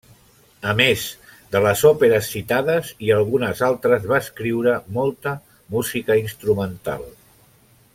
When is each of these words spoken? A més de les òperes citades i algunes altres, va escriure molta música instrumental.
A 0.69 0.71
més 0.77 1.03
de 1.55 1.61
les 1.65 1.83
òperes 1.89 2.31
citades 2.37 2.91
i 3.09 3.13
algunes 3.19 3.63
altres, 3.69 4.09
va 4.15 4.23
escriure 4.25 4.77
molta 4.99 5.37
música 5.79 6.23
instrumental. 6.27 7.11